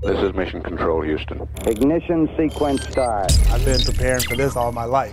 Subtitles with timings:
[0.00, 1.48] This is Mission Control, Houston.
[1.66, 3.32] Ignition sequence start.
[3.50, 5.12] I've been preparing for this all my life.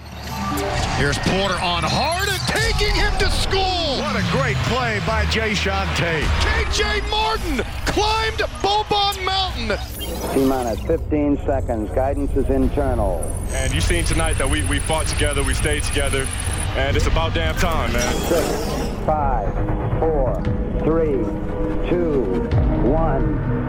[0.97, 3.97] Here's Porter on hard and taking him to school.
[3.97, 6.23] What a great play by Jae'Sean Tate.
[6.45, 9.75] KJ Martin climbed Bobon Mountain.
[10.35, 11.89] T minus 15 seconds.
[11.89, 13.21] Guidance is internal.
[13.53, 16.27] And you've seen tonight that we, we fought together, we stayed together,
[16.75, 18.15] and it's about damn time, man.
[18.27, 18.47] Six,
[19.03, 19.51] five,
[19.99, 20.43] four,
[20.83, 21.25] three,
[21.89, 22.21] two,
[22.87, 23.64] one.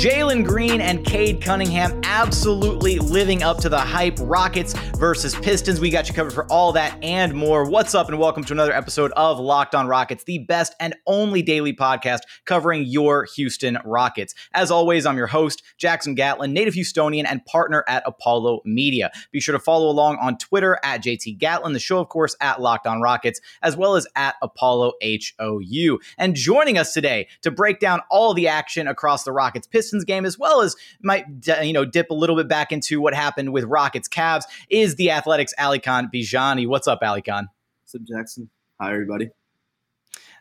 [0.00, 4.16] Jalen Green and Cade Cunningham absolutely living up to the hype.
[4.18, 5.78] Rockets versus Pistons.
[5.78, 7.68] We got you covered for all that and more.
[7.68, 11.42] What's up, and welcome to another episode of Locked On Rockets, the best and only
[11.42, 14.34] daily podcast covering your Houston Rockets.
[14.54, 19.10] As always, I'm your host, Jackson Gatlin, native Houstonian and partner at Apollo Media.
[19.32, 22.58] Be sure to follow along on Twitter at JT Gatlin, the show, of course, at
[22.58, 25.98] Locked On Rockets, as well as at Apollo HOU.
[26.16, 30.04] And joining us today to break down all the action across the Rockets Pistons Pistons
[30.04, 31.24] game, as well as might
[31.62, 35.10] you know dip a little bit back into what happened with Rockets Cavs, is the
[35.10, 36.66] Athletics Alykhan Bijani.
[36.66, 37.46] What's up, Alykhan?
[37.82, 38.50] What's up, Jackson?
[38.80, 39.30] Hi, everybody.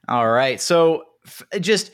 [0.07, 1.91] All right, so f- just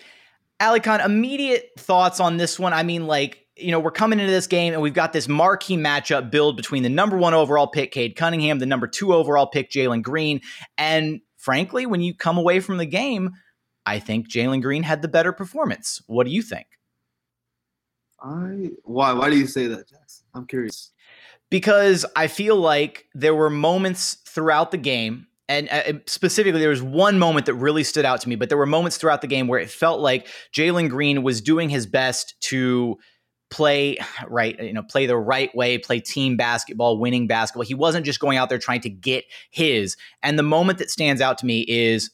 [0.60, 2.74] Alykhan, immediate thoughts on this one.
[2.74, 5.78] I mean, like you know, we're coming into this game and we've got this marquee
[5.78, 9.72] matchup build between the number one overall pick, Cade Cunningham, the number two overall pick,
[9.72, 10.42] Jalen Green.
[10.78, 13.32] And frankly, when you come away from the game,
[13.86, 16.02] I think Jalen Green had the better performance.
[16.08, 16.68] What do you think?
[18.22, 20.26] I why why do you say that, Jackson?
[20.34, 20.92] I'm curious.
[21.50, 26.82] Because I feel like there were moments throughout the game and uh, specifically there was
[26.82, 29.48] one moment that really stood out to me but there were moments throughout the game
[29.48, 32.98] where it felt like jalen green was doing his best to
[33.52, 38.04] play right you know play the right way play team basketball winning basketball he wasn't
[38.04, 41.46] just going out there trying to get his and the moment that stands out to
[41.46, 42.10] me is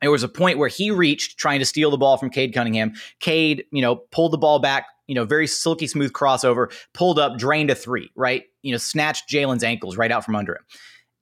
[0.00, 2.92] there was a point where he reached trying to steal the ball from Cade Cunningham.
[3.20, 7.36] Cade, you know, pulled the ball back, you know, very silky smooth crossover, pulled up,
[7.36, 8.44] drained a three, right?
[8.62, 10.64] You know, snatched Jalen's ankles right out from under him.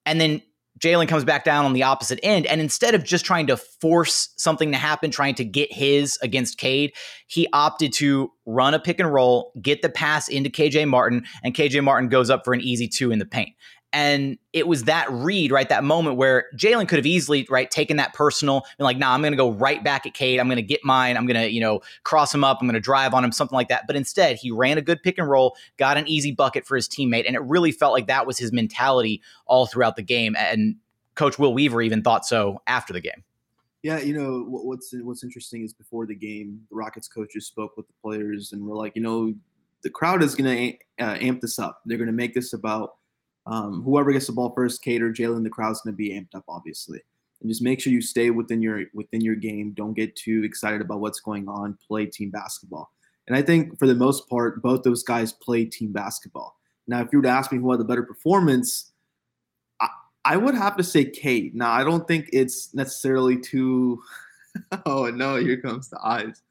[0.05, 0.43] And then
[0.79, 2.47] Jalen comes back down on the opposite end.
[2.47, 6.59] And instead of just trying to force something to happen, trying to get his against
[6.59, 6.93] Cade,
[7.29, 11.55] he opted to run a pick and roll, get the pass into KJ Martin, and
[11.55, 13.51] KJ Martin goes up for an easy two in the paint.
[13.97, 15.71] And it was that read, right?
[15.71, 19.23] That moment where Jalen could have easily, right, taken that personal and like, nah, I'm
[19.23, 20.39] going to go right back at Cade.
[20.39, 21.17] I'm going to get mine.
[21.17, 22.59] I'm going to, you know, cross him up.
[22.61, 23.85] I'm going to drive on him, something like that.
[23.87, 26.87] But instead, he ran a good pick and roll, got an easy bucket for his
[26.87, 27.25] teammate.
[27.27, 30.37] And it really felt like that was his mentality all throughout the game.
[30.39, 30.77] And
[31.15, 33.25] Coach Will Weaver even thought so after the game.
[33.83, 37.87] Yeah, you know what's what's interesting is before the game, the Rockets coaches spoke with
[37.87, 39.33] the players and were like, you know,
[39.83, 41.81] the crowd is going to uh, amp this up.
[41.87, 42.96] They're going to make this about
[43.47, 46.45] um, whoever gets the ball first, Cater, Jalen, the crowd's going to be amped up,
[46.49, 47.01] obviously.
[47.41, 49.73] And just make sure you stay within your within your game.
[49.73, 51.79] Don't get too excited about what's going on.
[51.87, 52.91] Play team basketball.
[53.27, 56.57] And I think for the most part, both those guys play team basketball.
[56.87, 58.93] Now, if you were to ask me who had the better performance,
[59.81, 59.89] I,
[60.25, 61.55] I would have to say Cade.
[61.55, 64.01] Now, I don't think it's necessarily too.
[64.87, 66.43] oh no, here comes the eyes.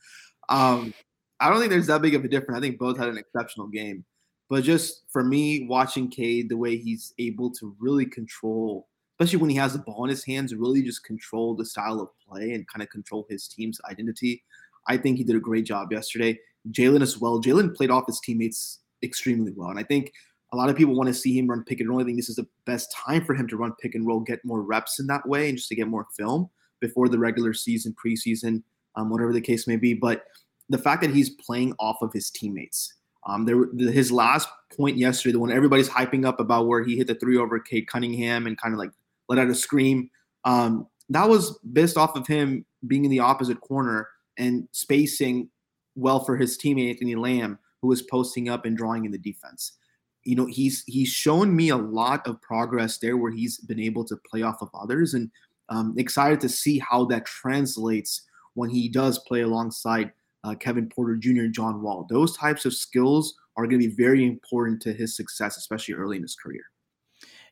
[0.49, 0.93] Um,
[1.39, 2.57] I don't think there's that big of a difference.
[2.57, 4.05] I think both had an exceptional game.
[4.49, 8.87] But just for me, watching Cade, the way he's able to really control,
[9.19, 12.09] especially when he has the ball in his hands, really just control the style of
[12.27, 14.43] play and kind of control his team's identity.
[14.87, 16.37] I think he did a great job yesterday.
[16.71, 17.41] Jalen as well.
[17.41, 19.69] Jalen played off his teammates extremely well.
[19.69, 20.11] And I think
[20.53, 22.01] a lot of people want to see him run pick and roll.
[22.01, 24.45] I think this is the best time for him to run pick and roll, get
[24.45, 26.49] more reps in that way, and just to get more film
[26.81, 28.61] before the regular season, preseason,
[28.95, 29.93] um, whatever the case may be.
[29.93, 30.25] But
[30.69, 32.93] the fact that he's playing off of his teammates
[33.25, 37.07] um, there, his last point yesterday, the one everybody's hyping up about where he hit
[37.07, 38.91] the three over Cade Cunningham and kind of like
[39.29, 40.09] let out a scream.
[40.43, 45.49] Um, that was based off of him being in the opposite corner and spacing
[45.95, 49.77] well for his teammate Anthony Lamb, who was posting up and drawing in the defense.
[50.23, 54.05] You know, he's he's shown me a lot of progress there where he's been able
[54.05, 55.31] to play off of others, and
[55.69, 58.23] um, excited to see how that translates
[58.53, 60.11] when he does play alongside
[60.45, 62.05] uh, Kevin Porter Jr., and John Wall.
[62.09, 66.17] Those types of skills are going to be very important to his success, especially early
[66.17, 66.61] in his career.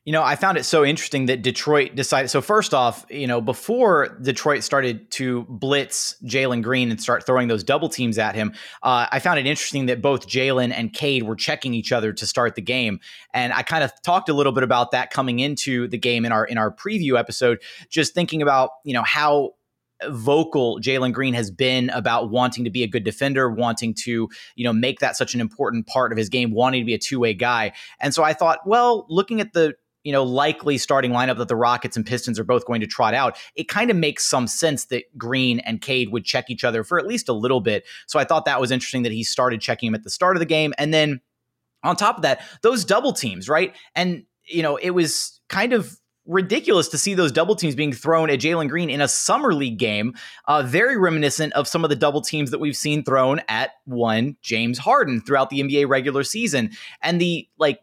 [0.04, 2.28] You know, I found it so interesting that Detroit decided.
[2.28, 7.48] So, first off, you know, before Detroit started to blitz Jalen Green and start throwing
[7.48, 8.52] those double teams at him,
[8.82, 12.26] uh, I found it interesting that both Jalen and Cade were checking each other to
[12.26, 13.00] start the game.
[13.32, 16.32] And I kind of talked a little bit about that coming into the game in
[16.32, 19.52] our in our preview episode, just thinking about you know how
[20.10, 24.64] vocal Jalen Green has been about wanting to be a good defender, wanting to, you
[24.64, 27.34] know, make that such an important part of his game, wanting to be a two-way
[27.34, 27.72] guy.
[28.00, 29.74] And so I thought, well, looking at the
[30.04, 33.14] you know, likely starting lineup that the Rockets and Pistons are both going to trot
[33.14, 36.84] out, it kind of makes some sense that Green and Cade would check each other
[36.84, 37.84] for at least a little bit.
[38.06, 40.40] So I thought that was interesting that he started checking him at the start of
[40.40, 40.74] the game.
[40.76, 41.22] And then
[41.82, 43.74] on top of that, those double teams, right?
[43.94, 48.30] And, you know, it was kind of ridiculous to see those double teams being thrown
[48.30, 50.14] at Jalen Green in a summer league game.
[50.46, 54.36] Uh, very reminiscent of some of the double teams that we've seen thrown at one
[54.40, 56.70] James Harden throughout the NBA regular season.
[57.02, 57.80] And the like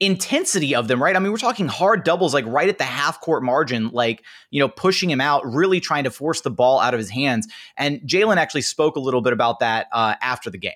[0.00, 1.16] intensity of them, right?
[1.16, 4.60] I mean, we're talking hard doubles, like right at the half court margin, like, you
[4.60, 7.48] know, pushing him out, really trying to force the ball out of his hands.
[7.76, 10.72] And Jalen actually spoke a little bit about that uh, after the game.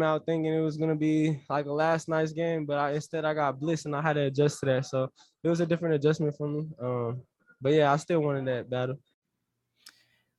[0.00, 3.34] Out thinking it was gonna be like a last night's game, but I, instead I
[3.34, 4.86] got blitzed and I had to adjust to that.
[4.86, 5.10] So
[5.44, 6.66] it was a different adjustment for me.
[6.80, 7.20] Um,
[7.60, 8.96] but yeah, I still wanted that battle.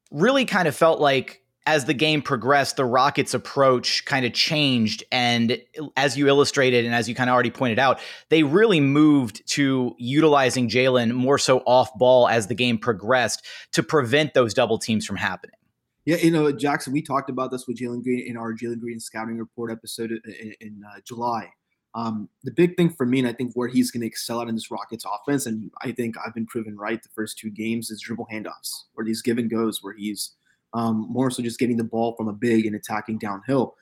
[0.10, 5.04] Really, kind of felt like as the game progressed, the Rockets' approach kind of changed.
[5.12, 5.62] And
[5.96, 8.00] as you illustrated, and as you kind of already pointed out,
[8.30, 13.84] they really moved to utilizing Jalen more so off ball as the game progressed to
[13.84, 15.56] prevent those double teams from happening.
[16.06, 19.00] Yeah, you know, Jackson, we talked about this with Jalen Green in our Jalen Green
[19.00, 21.50] scouting report episode in, in uh, July.
[21.96, 24.50] Um, the big thing for me, and I think where he's going to excel out
[24.50, 27.90] in this Rockets offense, and I think I've been proven right the first two games,
[27.90, 30.32] is dribble handoffs, where these give and goes, where he's
[30.74, 33.76] um, more so just getting the ball from a big and attacking downhill.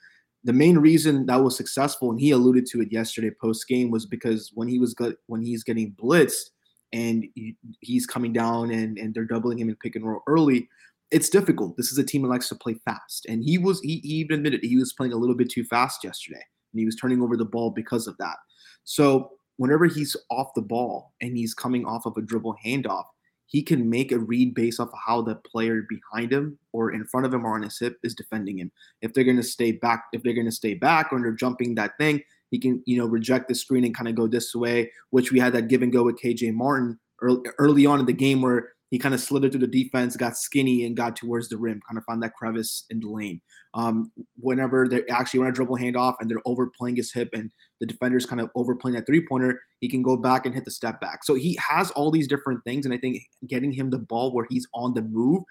[0.44, 4.06] The main reason that was successful, and he alluded to it yesterday post game, was
[4.06, 6.51] because when he was good, when he's getting blitzed
[6.94, 10.67] and he, he's coming down and and they're doubling him in pick and roll early,
[11.12, 11.78] it's difficult.
[11.78, 14.36] This is a team that likes to play fast, and he was he, he even
[14.36, 16.44] admitted he was playing a little bit too fast yesterday,
[16.74, 18.38] and he was turning over the ball because of that.
[18.84, 23.06] So whenever he's off the ball and he's coming off of a dribble handoff,
[23.46, 27.06] he can make a read based off of how the player behind him or in
[27.06, 28.72] front of him or on his hip is defending him.
[29.02, 31.75] If they're going to stay back, if they're going to stay back or they're jumping
[31.75, 34.92] that thing, he can you know reject the screen and kind of go this way.
[35.10, 38.13] Which we had that give and go with KJ Martin early, early on in the
[38.13, 41.57] game where he kind of slithered through the defense, got skinny, and got towards the
[41.57, 43.41] rim, kind of found that crevice in the lane.
[43.73, 47.49] Um, whenever they actually run a dribble handoff and they're overplaying his hip and
[47.79, 50.71] the defender's kind of overplaying that three pointer, he can go back and hit the
[50.71, 51.23] step back.
[51.23, 52.85] So he has all these different things.
[52.85, 55.43] And I think getting him the ball where he's on the move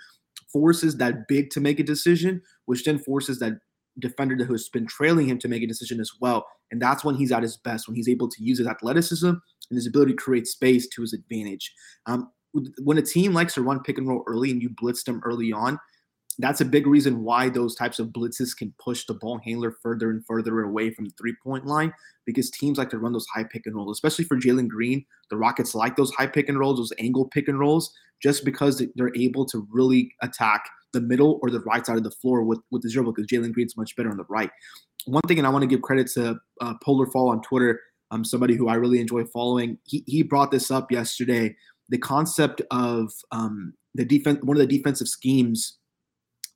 [0.53, 3.55] forces that big to make a decision, which then forces that
[3.99, 6.47] defender who's been trailing him to make a decision as well.
[6.71, 9.77] And that's when he's at his best, when he's able to use his athleticism and
[9.77, 11.73] his ability to create space to his advantage.
[12.07, 12.31] Um,
[12.83, 15.53] when a team likes to run pick and roll early and you blitz them early
[15.53, 15.79] on,
[16.39, 20.11] that's a big reason why those types of blitzes can push the ball handler further
[20.11, 21.93] and further away from the three point line
[22.25, 25.05] because teams like to run those high pick and rolls, especially for Jalen Green.
[25.29, 27.93] The Rockets like those high pick and rolls, those angle pick and rolls,
[28.23, 32.11] just because they're able to really attack the middle or the right side of the
[32.11, 34.51] floor with, with the dribble because Jalen Green's much better on the right.
[35.07, 37.81] One thing, and I want to give credit to uh, Polar Fall on Twitter,
[38.11, 39.79] um, somebody who I really enjoy following.
[39.85, 41.55] He, he brought this up yesterday
[41.91, 45.79] the concept of um, the defense, one of the defensive schemes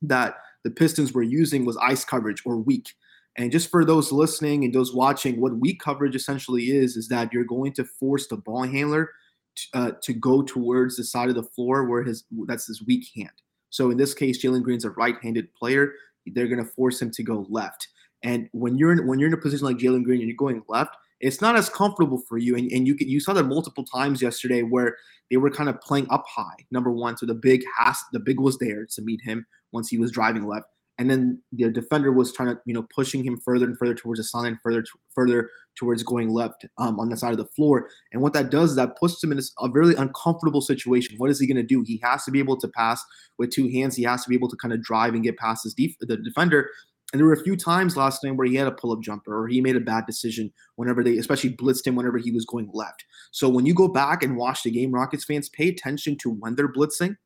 [0.00, 2.88] that the Pistons were using was ice coverage or weak.
[3.36, 7.32] And just for those listening and those watching, what weak coverage essentially is, is that
[7.32, 9.10] you're going to force the ball handler
[9.56, 13.06] to, uh, to go towards the side of the floor where his that's his weak
[13.16, 13.30] hand.
[13.70, 15.94] So in this case, Jalen Green's a right-handed player.
[16.26, 17.88] They're going to force him to go left.
[18.22, 20.62] And when you're in when you're in a position like Jalen Green and you're going
[20.68, 22.56] left, it's not as comfortable for you.
[22.56, 24.96] And, and you you saw that multiple times yesterday where
[25.30, 26.56] they were kind of playing up high.
[26.70, 29.98] Number one, so the big has the big was there to meet him once he
[29.98, 30.66] was driving left,
[30.98, 34.18] and then the defender was trying to you know pushing him further and further towards
[34.18, 34.84] the sun and further
[35.14, 37.88] further towards going left um, on the side of the floor.
[38.12, 41.16] And what that does is that puts him in a really uncomfortable situation.
[41.18, 41.82] What is he going to do?
[41.84, 43.04] He has to be able to pass
[43.38, 43.96] with two hands.
[43.96, 46.16] He has to be able to kind of drive and get past his def- the
[46.16, 46.70] defender.
[47.14, 49.46] And there were a few times last night where he had a pull-up jumper or
[49.46, 53.04] he made a bad decision whenever they especially blitzed him whenever he was going left.
[53.30, 56.56] So when you go back and watch the game, Rockets fans, pay attention to when
[56.56, 57.16] they're blitzing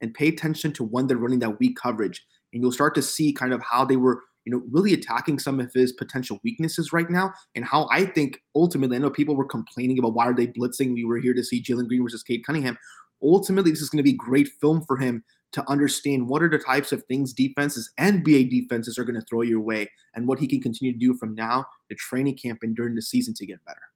[0.00, 2.24] and pay attention to when they're running that weak coverage.
[2.54, 5.60] And you'll start to see kind of how they were, you know, really attacking some
[5.60, 7.34] of his potential weaknesses right now.
[7.54, 10.94] And how I think ultimately, I know people were complaining about why are they blitzing?
[10.94, 12.78] We were here to see Jalen Green versus Cade Cunningham.
[13.22, 16.58] Ultimately, this is going to be great film for him to understand what are the
[16.58, 20.38] types of things defenses, and NBA defenses are going to throw your way and what
[20.38, 23.46] he can continue to do from now to training camp and during the season to
[23.46, 23.89] get better.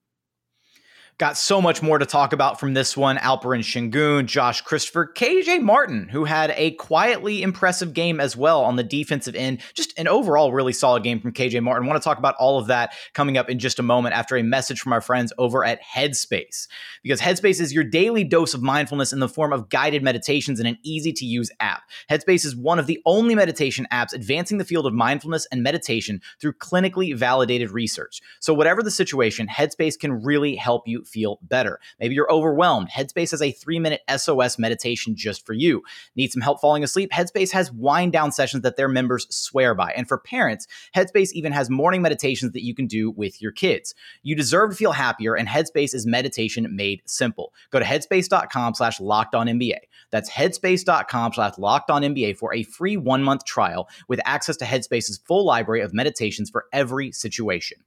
[1.16, 3.18] Got so much more to talk about from this one.
[3.18, 8.74] Alperen Sengun, Josh Christopher, KJ Martin, who had a quietly impressive game as well on
[8.74, 9.60] the defensive end.
[9.74, 11.86] Just an overall really solid game from KJ Martin.
[11.86, 14.42] Want to talk about all of that coming up in just a moment after a
[14.42, 16.66] message from our friends over at Headspace.
[17.04, 20.66] Because Headspace is your daily dose of mindfulness in the form of guided meditations in
[20.66, 21.84] an easy to use app.
[22.10, 26.20] Headspace is one of the only meditation apps advancing the field of mindfulness and meditation
[26.40, 28.20] through clinically validated research.
[28.40, 31.80] So, whatever the situation, Headspace can really help you feel better.
[31.98, 32.90] Maybe you're overwhelmed.
[32.90, 35.82] Headspace has a three minute SOS meditation just for you.
[36.16, 37.10] Need some help falling asleep?
[37.10, 39.92] Headspace has wind down sessions that their members swear by.
[39.96, 43.94] And for parents, Headspace even has morning meditations that you can do with your kids.
[44.22, 47.52] You deserve to feel happier, and Headspace is meditation made simple.
[47.70, 49.78] Go to headspace.com slash locked on NBA.
[50.10, 54.64] That's headspace.com slash locked on NBA for a free one month trial with access to
[54.64, 57.78] Headspace's full library of meditations for every situation.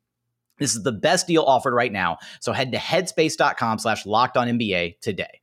[0.59, 2.17] This is the best deal offered right now.
[2.39, 5.41] So head to headspace.com slash locked on NBA today.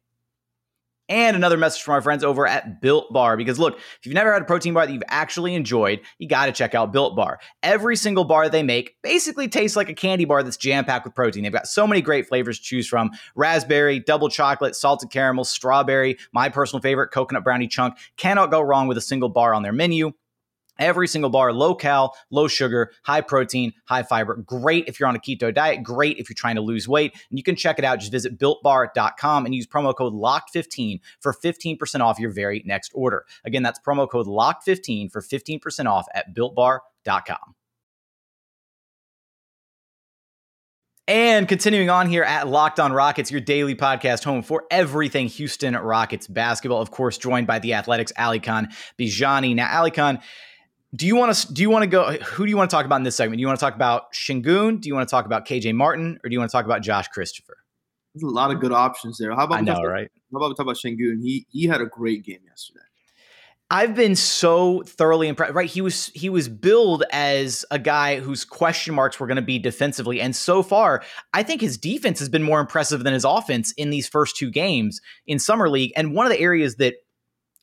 [1.10, 3.36] And another message from our friends over at Built Bar.
[3.36, 6.46] Because look, if you've never had a protein bar that you've actually enjoyed, you got
[6.46, 7.40] to check out Built Bar.
[7.62, 11.14] Every single bar they make basically tastes like a candy bar that's jam packed with
[11.14, 11.42] protein.
[11.42, 16.16] They've got so many great flavors to choose from raspberry, double chocolate, salted caramel, strawberry,
[16.32, 17.98] my personal favorite, coconut brownie chunk.
[18.16, 20.12] Cannot go wrong with a single bar on their menu.
[20.78, 24.36] Every single bar, low cal, low sugar, high protein, high fiber.
[24.36, 25.82] Great if you're on a keto diet.
[25.82, 27.12] Great if you're trying to lose weight.
[27.30, 28.00] And you can check it out.
[28.00, 33.24] Just visit builtbar.com and use promo code LOCKED15 for 15% off your very next order.
[33.44, 37.54] Again, that's promo code LOCKED15 for 15% off at builtbar.com.
[41.06, 45.74] And continuing on here at Locked On Rockets, your daily podcast home for everything Houston
[45.74, 46.80] Rockets basketball.
[46.80, 49.54] Of course, joined by the Athletics Alykhan Bijani.
[49.54, 50.22] Now, Alykhan,
[50.94, 52.84] do you want to do you want to go who do you want to talk
[52.84, 53.38] about in this segment?
[53.38, 56.18] Do you want to talk about Sengun Do you want to talk about KJ Martin
[56.22, 57.56] or do you want to talk about Josh Christopher?
[58.14, 59.34] There's a lot of good options there.
[59.34, 60.08] How about I know, right?
[60.32, 62.80] How about we talk about Sengun He he had a great game yesterday.
[63.70, 65.54] I've been so thoroughly impressed.
[65.54, 69.42] Right, he was he was billed as a guy whose question marks were going to
[69.42, 73.24] be defensively, and so far, I think his defense has been more impressive than his
[73.24, 75.92] offense in these first two games in summer league.
[75.96, 76.94] And one of the areas that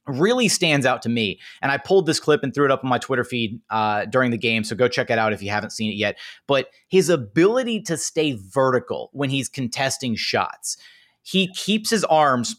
[0.07, 1.39] really stands out to me.
[1.61, 4.31] And I pulled this clip and threw it up on my Twitter feed uh, during
[4.31, 4.63] the game.
[4.63, 6.17] So go check it out if you haven't seen it yet.
[6.47, 10.77] But his ability to stay vertical when he's contesting shots,
[11.21, 12.55] he keeps his arms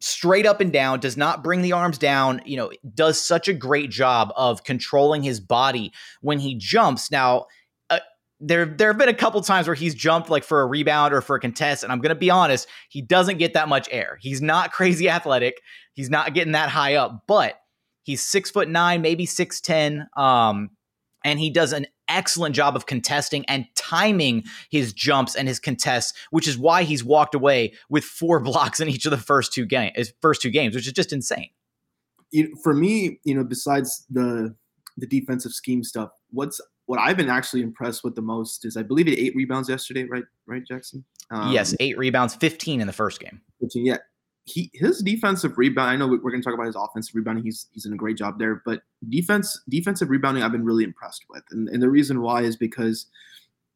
[0.00, 3.52] straight up and down does not bring the arms down you know does such a
[3.52, 5.92] great job of controlling his body
[6.22, 7.44] when he jumps now
[8.40, 11.20] there there have been a couple times where he's jumped like for a rebound or
[11.20, 14.18] for a contest and i'm going to be honest he doesn't get that much air.
[14.20, 15.60] He's not crazy athletic.
[15.92, 17.60] He's not getting that high up but
[18.02, 20.70] he's six foot nine maybe six ten um
[21.22, 26.14] and he does an excellent job of contesting and timing his jumps and his contests
[26.30, 29.66] which is why he's walked away with four blocks in each of the first two
[29.66, 31.50] games first two games which is just insane.
[32.62, 34.54] For me you know besides the
[34.96, 38.82] the defensive scheme stuff what's what I've been actually impressed with the most is I
[38.82, 40.24] believe he eight rebounds yesterday, right?
[40.46, 41.04] Right, Jackson?
[41.30, 43.40] Um, yes, eight rebounds, 15 in the first game.
[43.60, 43.98] 15, yeah.
[44.42, 45.88] He his defensive rebound.
[45.88, 47.44] I know we're going to talk about his offensive rebounding.
[47.44, 51.26] He's he's in a great job there, but defense defensive rebounding I've been really impressed
[51.30, 53.06] with, and and the reason why is because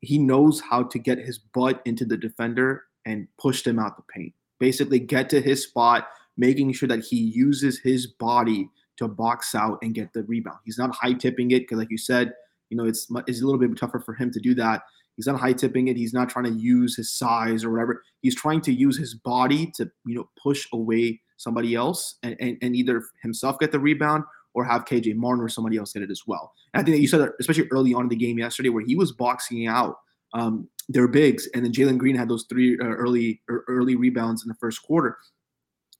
[0.00, 4.02] he knows how to get his butt into the defender and push them out the
[4.12, 4.32] paint.
[4.58, 9.78] Basically, get to his spot, making sure that he uses his body to box out
[9.82, 10.58] and get the rebound.
[10.64, 12.32] He's not high tipping it because, like you said,
[12.74, 14.82] you know, it's it's a little bit tougher for him to do that.
[15.14, 15.96] He's not high tipping it.
[15.96, 18.02] He's not trying to use his size or whatever.
[18.20, 22.58] He's trying to use his body to, you know, push away somebody else and, and,
[22.62, 26.10] and either himself get the rebound or have KJ Martin or somebody else get it
[26.10, 26.52] as well.
[26.72, 28.84] And I think that you said that especially early on in the game yesterday where
[28.84, 29.98] he was boxing out
[30.32, 34.42] um, their bigs, and then Jalen Green had those three uh, early er, early rebounds
[34.42, 35.16] in the first quarter.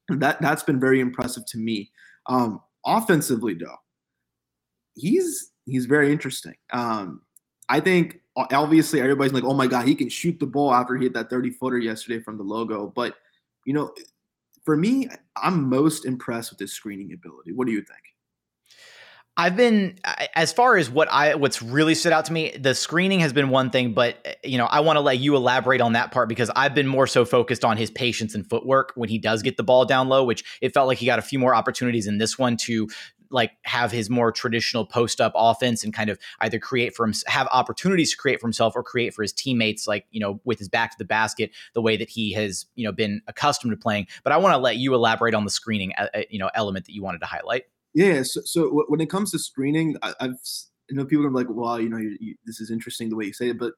[0.08, 1.92] And that that's been very impressive to me.
[2.26, 3.76] Um, offensively, though,
[4.94, 6.54] he's he's very interesting.
[6.72, 7.22] Um,
[7.68, 11.04] I think obviously everybody's like, oh my god, he can shoot the ball after he
[11.04, 12.92] hit that 30 footer yesterday from the logo.
[12.94, 13.14] But
[13.64, 13.94] you know,
[14.64, 17.52] for me, I'm most impressed with his screening ability.
[17.52, 18.00] What do you think?
[19.36, 19.98] I've been
[20.36, 23.48] as far as what I what's really stood out to me, the screening has been
[23.48, 26.52] one thing, but you know, I want to let you elaborate on that part because
[26.54, 29.64] I've been more so focused on his patience and footwork when he does get the
[29.64, 32.38] ball down low, which it felt like he got a few more opportunities in this
[32.38, 32.88] one to
[33.34, 37.12] like have his more traditional post up offense and kind of either create for him
[37.26, 40.58] have opportunities to create for himself or create for his teammates like you know with
[40.58, 43.76] his back to the basket the way that he has you know been accustomed to
[43.76, 44.06] playing.
[44.22, 46.86] But i want to let you elaborate on the screening uh, uh, you know element
[46.86, 47.64] that you wanted to highlight.
[47.92, 50.36] Yeah so, so when it comes to screening I, have
[50.88, 53.26] you know people are like well you know you, you, this is interesting the way
[53.26, 53.72] you say it but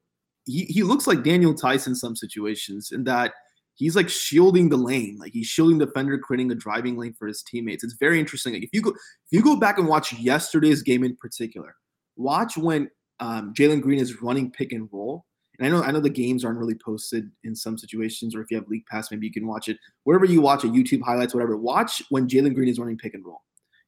[0.45, 3.33] he, he looks like daniel tyson in some situations in that
[3.77, 7.29] he's like shielding the lane, like he's shielding the defender, creating a driving lane for
[7.29, 7.85] his teammates.
[7.85, 8.55] It's very interesting.
[8.55, 11.77] Like if you go if you go back and watch yesterday's game in particular,
[12.17, 12.91] watch when
[13.21, 15.25] um, Jalen Green is running pick and roll.
[15.59, 18.51] And I know I know the games aren't really posted in some situations, or if
[18.51, 21.33] you have League Pass, maybe you can watch it wherever you watch it, YouTube highlights,
[21.33, 21.57] whatever.
[21.57, 23.43] Watch when Jalen Green is running pick and roll,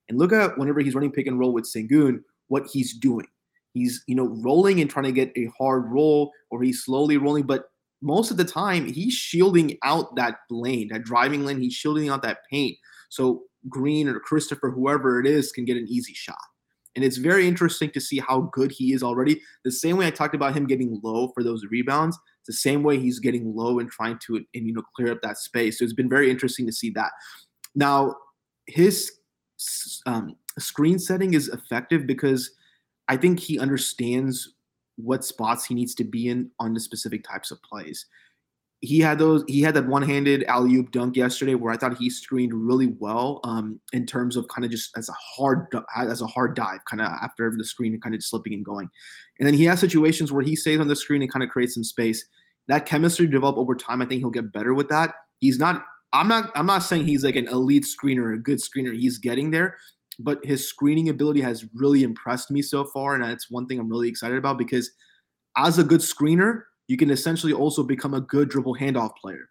[0.09, 3.26] and look at whenever he's running pick and roll with Sengun, what he's doing.
[3.75, 7.45] He's you know rolling and trying to get a hard roll, or he's slowly rolling,
[7.45, 7.66] but
[8.00, 11.61] most of the time he's shielding out that lane, that driving lane.
[11.61, 12.76] He's shielding out that paint.
[13.09, 16.37] So Green or Christopher, whoever it is, can get an easy shot.
[16.95, 19.40] And it's very interesting to see how good he is already.
[19.64, 22.99] The same way I talked about him getting low for those rebounds, the same way
[22.99, 25.78] he's getting low and trying to and you know clear up that space.
[25.78, 27.12] So it's been very interesting to see that.
[27.75, 28.14] Now
[28.67, 29.12] his
[30.07, 32.50] um, screen setting is effective because
[33.09, 34.55] I think he understands
[34.99, 38.05] what spots he needs to be in on the specific types of plays.
[38.81, 39.45] He had those.
[39.49, 43.40] He had that one-handed alley oop dunk yesterday, where I thought he screened really well
[43.43, 47.00] um, in terms of kind of just as a hard as a hard dive, kind
[47.00, 48.88] of after the screen and kind of slipping and going.
[49.38, 51.75] And then he has situations where he stays on the screen and kind of creates
[51.75, 52.25] some space.
[52.69, 54.00] That chemistry develop over time.
[54.00, 55.14] I think he'll get better with that.
[55.40, 55.85] He's not.
[56.12, 56.52] I'm not.
[56.55, 58.97] I'm not saying he's like an elite screener, a good screener.
[58.97, 59.76] He's getting there,
[60.19, 63.89] but his screening ability has really impressed me so far, and that's one thing I'm
[63.89, 64.91] really excited about because
[65.57, 69.51] as a good screener, you can essentially also become a good dribble handoff player,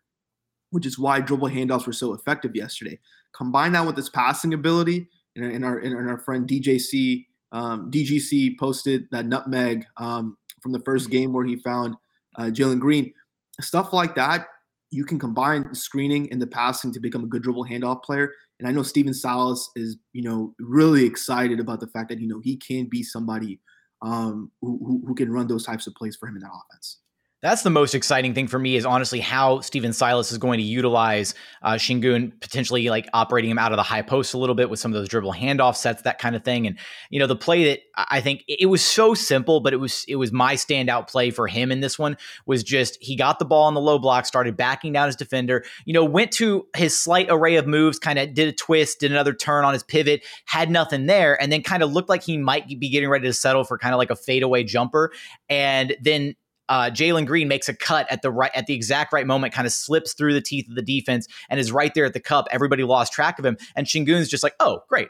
[0.72, 3.00] which is why dribble handoffs were so effective yesterday.
[3.34, 8.58] Combine that with his passing ability, and, and our and our friend DJC um, DGC
[8.58, 11.96] posted that nutmeg um, from the first game where he found
[12.38, 13.14] uh, Jalen Green.
[13.62, 14.48] Stuff like that,
[14.91, 18.32] you can combine the screening and the passing to become a good dribble handoff player.
[18.60, 22.27] And I know Stephen Silas is, you know, really excited about the fact that you
[22.27, 23.60] know he can be somebody
[24.01, 27.00] um, who, who can run those types of plays for him in that offense.
[27.44, 30.63] That's the most exciting thing for me is honestly how Stephen Silas is going to
[30.63, 34.72] utilize uh, Sengun, potentially like operating him out of the high post a little bit
[34.72, 36.65] with some of those dribble handoff sets, that kind of thing.
[36.65, 36.79] And
[37.12, 40.15] you know, the play that I think it was so simple, but it was it
[40.15, 42.17] was my standout play for him in this one
[42.48, 45.63] was just he got the ball on the low block, started backing down his defender,
[45.86, 49.12] you know, went to his slight array of moves, kind of did a twist, did
[49.12, 52.36] another turn on his pivot, had nothing there, and then kind of looked like he
[52.36, 55.12] might be getting ready to settle for kind of like a fadeaway jumper,
[55.50, 56.34] and then
[56.70, 59.68] uh, Jalen Green makes a cut at the right at the exact right moment, kind
[59.68, 62.48] of slips through the teeth of the defense and is right there at the cup.
[62.52, 65.10] Everybody lost track of him, and Sengun's just like, "Oh, great."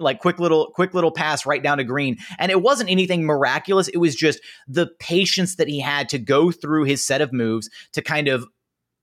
[0.00, 3.88] like quick little quick little pass right down to green and it wasn't anything miraculous
[3.88, 7.68] it was just the patience that he had to go through his set of moves
[7.92, 8.46] to kind of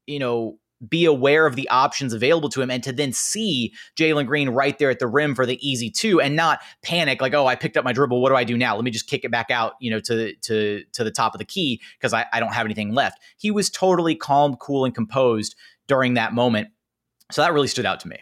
[0.08, 0.58] you know
[0.88, 4.78] be aware of the options available to him and to then see Jalen Green right
[4.78, 7.78] there at the rim for the easy two and not panic like, oh, I picked
[7.78, 8.22] up my dribble.
[8.22, 8.76] What do I do now?
[8.76, 11.40] Let me just kick it back out, you know, to to to the top of
[11.40, 13.20] the key because I, I don't have anything left.
[13.38, 15.56] He was totally calm, cool, and composed
[15.88, 16.70] during that moment.
[17.32, 18.18] So that really stood out to me.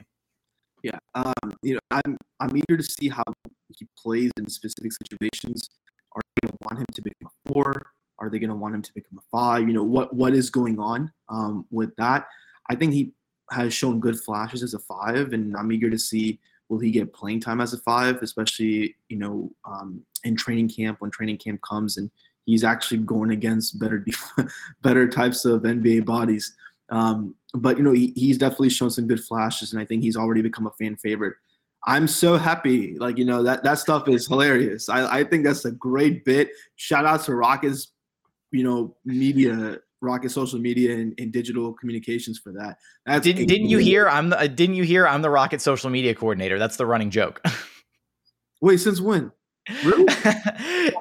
[0.83, 0.97] Yeah.
[1.15, 3.23] Um, you know, I'm I'm eager to see how
[3.69, 5.69] he plays in specific situations.
[6.15, 7.92] Are you want him to become a four?
[8.19, 9.67] Are they gonna want him to become a five?
[9.67, 12.27] You know, what what is going on um, with that?
[12.69, 13.13] I think he
[13.51, 17.13] has shown good flashes as a five, and I'm eager to see will he get
[17.13, 21.61] playing time as a five, especially you know um, in training camp when training camp
[21.61, 22.09] comes and
[22.45, 24.05] he's actually going against better
[24.81, 26.55] better types of NBA bodies.
[26.89, 30.17] Um, but you know he, he's definitely shown some good flashes, and I think he's
[30.17, 31.35] already become a fan favorite.
[31.85, 32.97] I'm so happy.
[32.97, 34.87] Like, you know, that, that stuff is hilarious.
[34.87, 36.49] I, I think that's a great bit.
[36.77, 37.91] Shout out to Rockets,
[38.53, 42.77] you know, media Rocket social media and, and digital communications for that.
[43.05, 44.09] That's didn't, didn't you hear?
[44.09, 45.07] I'm the, uh, didn't you hear?
[45.07, 46.59] I'm the Rocket social media coordinator.
[46.59, 47.41] That's the running joke.
[48.61, 49.31] Wait, since when?
[49.85, 50.13] Really?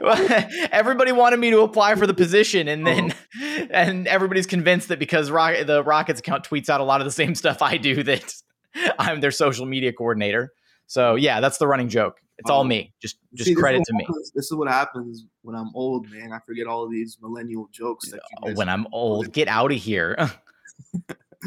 [0.71, 3.67] everybody wanted me to apply for the position, and then oh.
[3.71, 7.11] and everybody's convinced that because Rocket, the Rockets account tweets out a lot of the
[7.11, 8.33] same stuff I do, that
[9.01, 10.53] I'm their social media coordinator.
[10.87, 12.21] So yeah, that's the running joke.
[12.39, 12.93] It's all me.
[13.01, 14.05] Just just See, credit to me.
[14.05, 16.33] Happens, this is what happens when I'm old, man.
[16.33, 18.11] I forget all of these millennial jokes.
[18.11, 18.21] That
[18.57, 20.17] when I'm old, get out of here.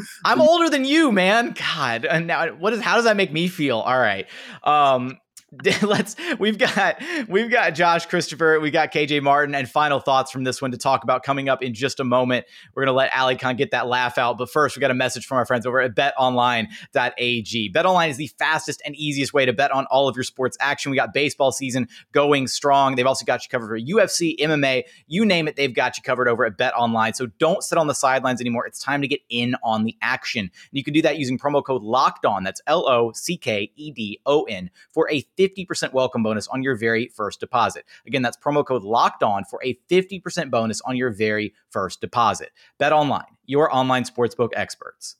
[0.24, 1.54] I'm older than you, man.
[1.54, 2.80] God, and now what is?
[2.80, 3.78] How does that make me feel?
[3.78, 4.26] All right.
[4.62, 5.18] Um,
[5.82, 10.44] let's we've got we've got Josh Christopher, we got KJ Martin, and final thoughts from
[10.44, 12.46] this one to talk about coming up in just a moment.
[12.74, 15.38] We're gonna let Alykhan get that laugh out, but first we got a message from
[15.38, 17.72] our friends over at BetOnline.ag.
[17.72, 20.90] BetOnline is the fastest and easiest way to bet on all of your sports action.
[20.90, 22.96] We got baseball season going strong.
[22.96, 26.28] They've also got you covered for UFC, MMA, you name it, they've got you covered
[26.28, 27.14] over at BetOnline.
[27.14, 28.66] So don't sit on the sidelines anymore.
[28.66, 30.40] It's time to get in on the action.
[30.40, 32.44] And you can do that using promo code Locked On.
[32.44, 35.45] That's L O C K E D O N for a 50%
[35.92, 37.84] welcome bonus on your very first deposit.
[38.06, 42.52] Again, that's promo code locked on for a 50% bonus on your very first deposit.
[42.78, 45.16] Bet online, your online sportsbook experts.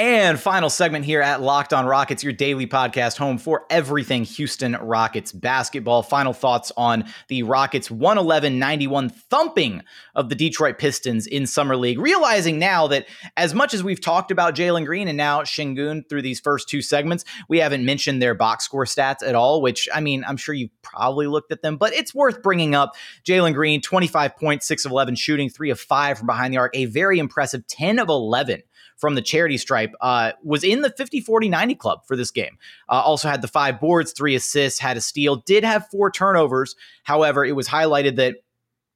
[0.00, 4.72] And final segment here at Locked On Rockets, your daily podcast home for everything Houston
[4.72, 6.02] Rockets basketball.
[6.02, 9.82] Final thoughts on the Rockets 111 91 thumping
[10.14, 11.98] of the Detroit Pistons in Summer League.
[11.98, 16.22] Realizing now that as much as we've talked about Jalen Green and now Sengun through
[16.22, 20.00] these first two segments, we haven't mentioned their box score stats at all, which I
[20.00, 22.96] mean, I'm sure you've probably looked at them, but it's worth bringing up.
[23.26, 26.74] Jalen Green, 25 points, 6 of 11 shooting, 3 of 5 from behind the arc,
[26.74, 28.62] a very impressive 10 of 11
[29.00, 32.58] from the charity stripe, uh, was in the 50 40 90 club for this game.
[32.88, 36.76] Uh, also had the five boards, three assists, had a steal, did have four turnovers.
[37.04, 38.36] However, it was highlighted that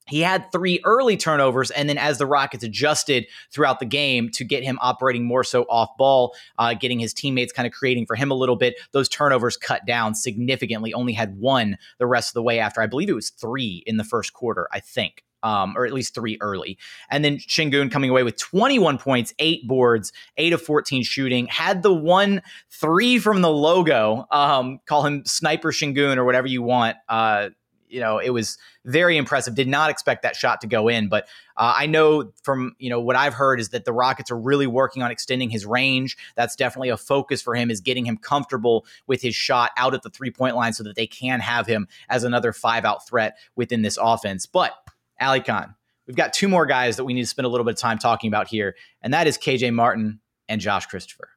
[0.07, 4.45] he had three early turnovers, and then as the Rockets adjusted throughout the game to
[4.45, 8.15] get him operating more so off ball, uh, getting his teammates kind of creating for
[8.15, 10.93] him a little bit, those turnovers cut down significantly.
[10.93, 13.97] Only had one the rest of the way after I believe it was three in
[13.97, 16.79] the first quarter, I think um, or at least three early.
[17.11, 21.83] And then Sengun coming away with 21 points, eight boards, eight of 14 shooting, had
[21.83, 24.27] the one three from the logo.
[24.31, 26.97] Um, call him Sniper Sengun or whatever you want.
[27.09, 27.51] Uh,
[27.95, 29.55] you know, it was very impressive.
[29.55, 33.01] Did not expect that shot to go in, but uh, I know from you know
[33.01, 36.17] what I've heard is that the Rockets are really working on extending his range.
[36.35, 40.03] That's definitely a focus for him is getting him comfortable with his shot out at
[40.03, 43.39] the three point line so that they can have him as another five out threat
[43.55, 44.45] within this offense.
[44.45, 44.73] But
[45.21, 45.75] Alykhan.
[46.07, 47.99] We've got two more guys that we need to spend a little bit of time
[47.99, 51.31] talking about here, and that is KJ Martin and Josh Christopher.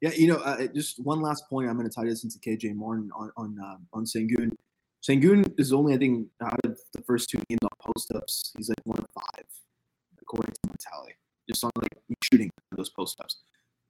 [0.00, 1.68] Yeah, you know, uh, just one last point.
[1.68, 4.52] I'm going to tie this into KJ Martin on on uh, on Sengun.
[5.02, 8.68] Sengun is only, I think, out of the first two games on post ups, he's
[8.68, 9.46] like one of five,
[10.20, 11.14] according to my tally,
[11.48, 13.42] just on like shooting those post ups,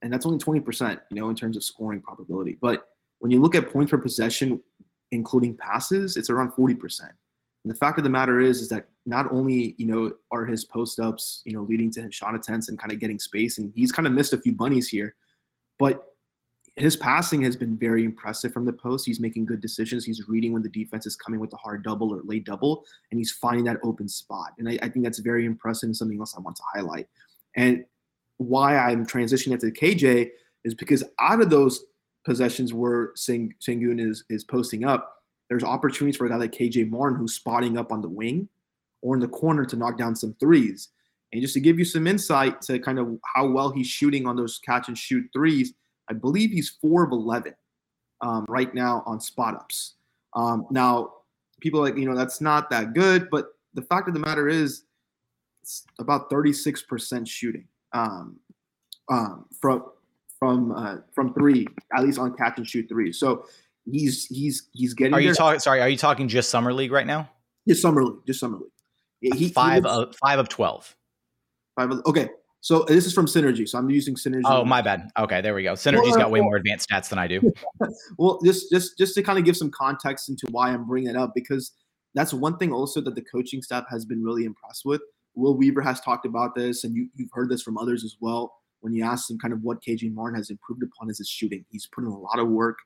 [0.03, 2.57] and that's only 20 percent, you know, in terms of scoring probability.
[2.61, 4.63] But when you look at points per possession,
[5.13, 7.13] including passes, it's around 40 percent.
[7.69, 10.65] And the fact of the matter is, is that not only you know are his
[10.65, 13.93] post ups you know leading to shot attempts and kind of getting space, and he's
[13.93, 15.15] kind of missed a few bunnies here,
[15.79, 16.15] but
[16.77, 19.05] his passing has been very impressive from the post.
[19.05, 20.07] He's making good decisions.
[20.07, 23.21] He's reading when the defense is coming with a hard double or late double, and
[23.21, 24.53] he's finding that open spot.
[24.59, 27.07] And I, I think that's very impressive and something else I want to highlight.
[27.55, 27.85] And
[28.39, 30.31] why I'm transitioning to KJ
[30.65, 31.85] is because out of those
[32.25, 35.18] possessions where Sing, Sengun is is posting up,
[35.49, 38.49] there's opportunities for a guy like KJ Martin who's spotting up on the wing
[39.03, 40.89] or in the corner to knock down some threes.
[41.33, 44.37] And just to give you some insight to kind of how well he's shooting on
[44.37, 45.75] those catch and shoot threes,
[46.09, 47.55] I believe he's four of 11
[48.21, 49.95] um, right now on spot ups.
[50.35, 51.13] Um, now,
[51.61, 54.85] people like, you know, that's not that good, but the fact of the matter is,
[55.63, 58.39] it's about 36% shooting um,
[59.11, 59.85] um, from
[60.39, 63.13] from uh, from three, at least on catch and shoot three.
[63.13, 63.47] So
[63.91, 65.15] he's he's he's getting.
[65.15, 65.61] Are you talking?
[65.61, 67.29] Sorry, are you talking just summer league right now?
[67.67, 69.35] Just summer league, just summer league.
[69.35, 70.95] He, five he of five of twelve.
[71.77, 72.29] Five of okay.
[72.61, 73.69] So this is from Synergy.
[73.69, 74.43] So I'm using Synergy.
[74.45, 75.11] Oh, my bad.
[75.17, 75.75] Okay, there we go.
[75.75, 77.41] Synergy's got way more advanced stats than I do.
[78.19, 81.17] well, just just just to kind of give some context into why I'm bringing it
[81.17, 81.73] up because
[82.15, 85.01] that's one thing also that the coaching staff has been really impressed with.
[85.35, 88.53] Will Weaver has talked about this, and you, you've heard this from others as well.
[88.81, 91.65] When you ask him kind of what KJ Martin has improved upon is his shooting.
[91.71, 92.79] He's put in a lot of work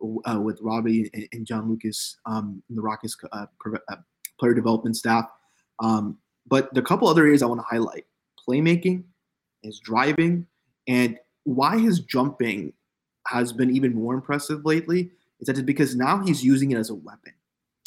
[0.00, 3.46] uh, with Robbie and, and, John Lucas um, the Rockets uh,
[3.88, 3.96] uh,
[4.38, 5.26] player development staff.
[5.80, 8.06] Um, but the couple other areas I want to highlight:
[8.48, 9.04] playmaking,
[9.62, 10.46] his driving,
[10.86, 12.72] and why his jumping
[13.26, 15.10] has been even more impressive lately.
[15.40, 17.32] Is that it's because now he's using it as a weapon.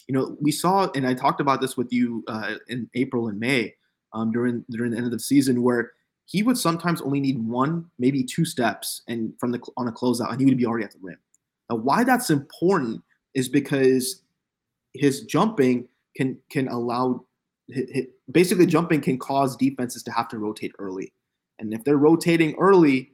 [0.08, 3.40] You know, we saw, and I talked about this with you uh, in April and
[3.40, 3.76] May
[4.14, 5.92] um, during during the end of the season, where
[6.26, 10.32] he would sometimes only need one, maybe two steps, and from the on a closeout,
[10.32, 11.18] and he would be already at the rim.
[11.76, 13.02] Why that's important
[13.34, 14.24] is because
[14.94, 17.26] his jumping can can allow
[18.32, 21.14] basically jumping can cause defenses to have to rotate early,
[21.60, 23.12] and if they're rotating early,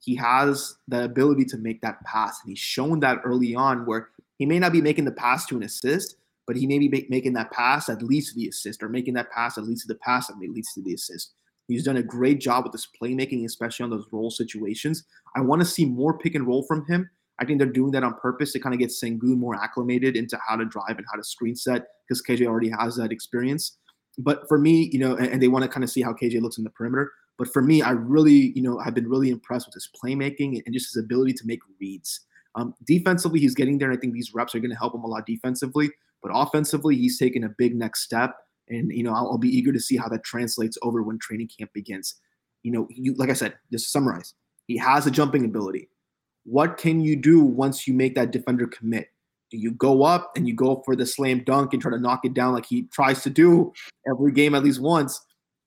[0.00, 4.08] he has the ability to make that pass, and he's shown that early on where
[4.38, 7.32] he may not be making the pass to an assist, but he may be making
[7.34, 9.98] that pass at least to the assist, or making that pass at least to the
[10.00, 11.34] pass that leads to the assist.
[11.68, 15.04] He's done a great job with this playmaking, especially on those roll situations.
[15.34, 18.02] I want to see more pick and roll from him I think they're doing that
[18.02, 21.16] on purpose to kind of get Sengun more acclimated into how to drive and how
[21.16, 23.76] to screen set because KJ already has that experience.
[24.18, 26.40] But for me, you know, and, and they want to kind of see how KJ
[26.40, 27.12] looks in the perimeter.
[27.38, 30.74] But for me, I really, you know, I've been really impressed with his playmaking and
[30.74, 32.20] just his ability to make reads.
[32.54, 35.04] Um, defensively, he's getting there, and I think these reps are going to help him
[35.04, 35.90] a lot defensively.
[36.22, 38.34] But offensively, he's taken a big next step,
[38.68, 41.50] and you know, I'll, I'll be eager to see how that translates over when training
[41.56, 42.14] camp begins.
[42.62, 44.32] You know, you, like I said, just to summarize,
[44.66, 45.90] he has a jumping ability.
[46.48, 49.08] What can you do once you make that defender commit?
[49.50, 52.24] Do you go up and you go for the slam dunk and try to knock
[52.24, 53.72] it down like he tries to do
[54.08, 55.20] every game at least once?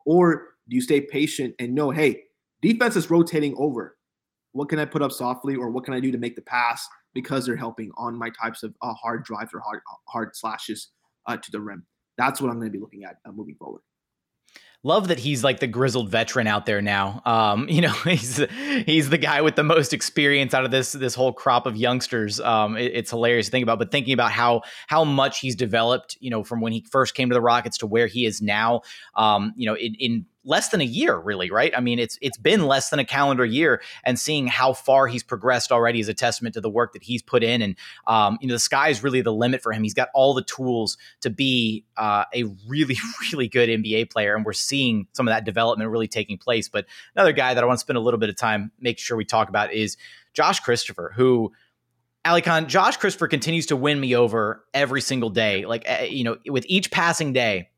[0.05, 2.23] Or do you stay patient and know, hey,
[2.61, 3.97] defense is rotating over.
[4.53, 6.87] What can I put up softly or what can I do to make the pass
[7.13, 10.91] because they're helping on my types of uh, hard drives or hard, hard slashes
[11.27, 11.85] uh, to the rim?
[12.17, 13.81] That's what I'm going to be looking at uh, moving forward
[14.83, 17.21] love that he's like the grizzled veteran out there now.
[17.25, 18.37] Um, you know, he's
[18.85, 22.39] he's the guy with the most experience out of this this whole crop of youngsters.
[22.39, 26.17] Um, it, it's hilarious to think about, but thinking about how how much he's developed,
[26.19, 28.81] you know, from when he first came to the Rockets to where he is now.
[29.15, 31.71] Um, you know, in, in less than a year, really, right?
[31.77, 35.23] I mean, it's it's been less than a calendar year, and seeing how far he's
[35.23, 37.61] progressed already is a testament to the work that he's put in.
[37.61, 37.75] And
[38.07, 39.83] um, you know, the sky is really the limit for him.
[39.83, 42.97] He's got all the tools to be uh, a really,
[43.31, 46.67] really good NBA player, and we're seeing some of that development really taking place.
[46.67, 46.85] But
[47.15, 49.25] another guy that I want to spend a little bit of time making sure we
[49.25, 49.95] talk about is
[50.33, 51.53] Josh Christopher, who.
[52.25, 55.65] Alykhan, Josh Christopher continues to win me over every single day.
[55.65, 57.69] Like, eh, you know, with each passing day,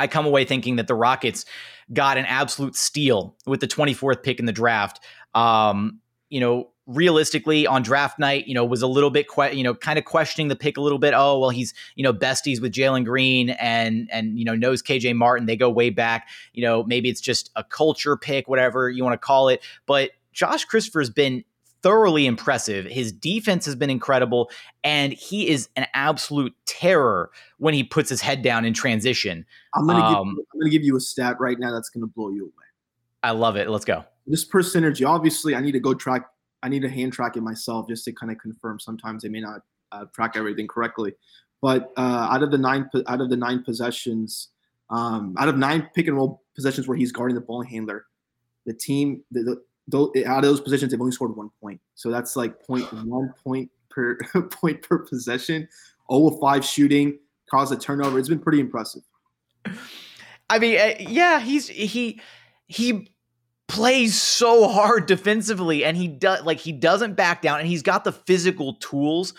[0.00, 1.44] I come away thinking that the Rockets
[1.92, 5.00] got an absolute steal with the 24th pick in the draft.
[5.34, 9.62] Um, you know, realistically on draft night, you know, was a little bit, que- you
[9.62, 11.14] know, kind of questioning the pick a little bit.
[11.16, 15.14] Oh, well, he's, you know, besties with Jalen Green and, and, you know, knows KJ
[15.14, 15.46] Martin.
[15.46, 16.28] They go way back.
[16.52, 19.62] You know, maybe it's just a culture pick, whatever you want to call it.
[19.86, 21.44] But Josh Christopher's been
[21.82, 22.86] thoroughly impressive.
[22.86, 24.50] His defense has been incredible,
[24.84, 29.44] and he is an absolute terror when he puts his head down in transition.
[29.74, 32.06] I'm gonna, um, give, you, I'm gonna give you a stat right now that's gonna
[32.06, 32.52] blow you away.
[33.22, 33.68] I love it.
[33.68, 34.04] Let's go.
[34.26, 36.26] This percentage, obviously, I need to go track.
[36.62, 38.78] I need to hand track it myself just to kind of confirm.
[38.78, 39.62] Sometimes they may not
[39.92, 41.14] uh, track everything correctly,
[41.62, 44.48] but uh, out of the nine, out of the nine possessions,
[44.90, 48.06] um, out of nine pick and roll possessions where he's guarding the ball handler,
[48.66, 49.62] the team, the, the
[49.94, 51.80] out of those positions, they've only scored one point.
[51.94, 54.16] So that's like point one point per
[54.50, 55.68] point per possession.
[56.12, 58.18] 0 5 shooting, caused a turnover.
[58.18, 59.02] It's been pretty impressive.
[60.48, 62.20] I mean, uh, yeah, he's he
[62.66, 63.12] he
[63.68, 68.02] plays so hard defensively, and he does like he doesn't back down, and he's got
[68.02, 69.34] the physical tools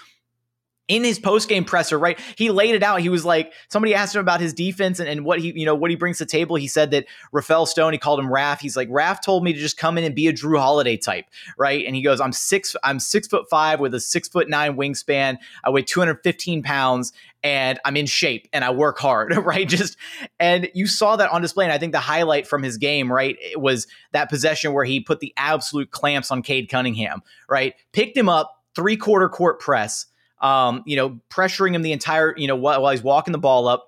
[0.92, 2.20] in his post-game presser, right?
[2.36, 3.00] He laid it out.
[3.00, 5.74] He was like, somebody asked him about his defense and, and what he, you know,
[5.74, 6.58] what he brings to the table.
[6.58, 8.60] He said that Rafael Stone, he called him Raf.
[8.60, 11.28] He's like, Raf told me to just come in and be a Jrue Holiday type,
[11.58, 11.86] right?
[11.86, 15.38] And he goes, I'm six, I'm six foot five with a six foot nine wingspan.
[15.64, 19.70] I weigh 215 pounds and I'm in shape and I work hard, right?
[19.70, 19.96] Just
[20.42, 21.64] and you saw that on display.
[21.64, 25.22] And I think the highlight from his game, right, was that possession where he put
[25.22, 27.76] the absolute clamps on Cade Cunningham, right?
[27.94, 30.08] Picked him up, three quarter court press
[30.42, 33.68] um, you know, pressuring him the entire, you know, while, while he's walking the ball
[33.68, 33.88] up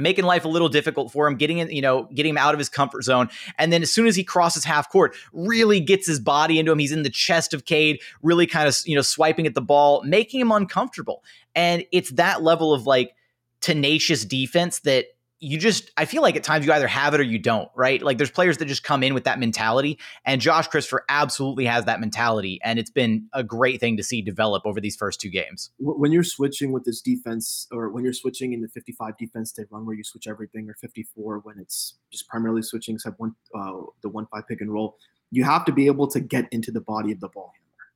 [0.00, 2.58] making life a little difficult for him, getting in, you know, getting him out of
[2.58, 3.28] his comfort zone.
[3.58, 6.78] And then as soon as he crosses half court, really gets his body into him.
[6.78, 10.02] He's in the chest of Cade, really kind of, you know, swiping at the ball,
[10.04, 11.22] making him uncomfortable.
[11.54, 13.14] And it's that level of like
[13.60, 15.06] tenacious defense that
[15.40, 18.00] you just I feel like at times you either have it or you don't, right?
[18.02, 21.86] Like there's players that just come in with that mentality, and Josh Christopher absolutely has
[21.86, 25.30] that mentality, and it's been a great thing to see develop over these first two
[25.30, 25.70] games.
[25.78, 29.64] When you're switching with this defense, or when you're switching in the 55 defense they
[29.70, 33.80] run where you switch everything, or 54 when it's just primarily switching except one uh,
[34.02, 34.96] the one five pick and roll,
[35.30, 37.52] you have to be able to get into the body of the ball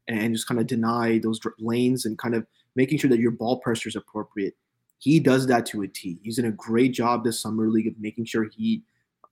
[0.08, 3.30] handler and just kind of deny those lanes and kind of making sure that your
[3.30, 4.54] ball pressure is appropriate
[4.98, 6.18] he does that to a T.
[6.22, 8.82] He's in a great job this summer league of making sure he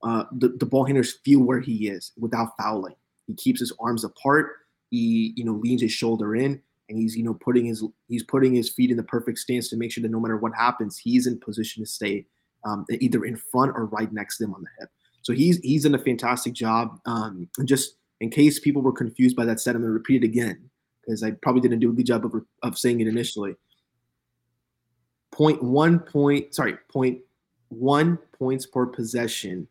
[0.03, 2.95] uh, the, the ball handlers feel where he is without fouling.
[3.27, 4.51] He keeps his arms apart.
[4.91, 8.55] He you know leans his shoulder in, and he's you know putting his he's putting
[8.55, 11.27] his feet in the perfect stance to make sure that no matter what happens, he's
[11.27, 12.27] in position to stay
[12.65, 14.91] um, either in front or right next to him on the hip.
[15.23, 16.99] So he's he's done a fantastic job.
[17.07, 20.23] Um, and just in case people were confused by that set, I'm going to repeat
[20.23, 20.69] it again
[21.05, 23.55] because I probably didn't do a good job of, of saying it initially.
[25.33, 27.21] Point one point, sorry, point
[27.69, 29.67] one points per possession